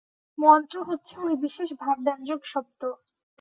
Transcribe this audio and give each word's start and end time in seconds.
মন্ত্র 0.37 0.77
হচ্ছে 0.83 1.13
ঐ 1.19 1.37
বিশেষ 1.43 1.69
ভাব-ব্যঞ্জক 1.81 2.41
শব্দ। 2.45 2.81